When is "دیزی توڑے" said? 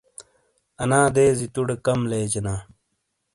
1.15-1.75